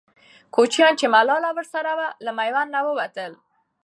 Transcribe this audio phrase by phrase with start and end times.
[0.55, 3.31] کوچیان چې ملالۍ ورسره وه، له میوند نه ووتل.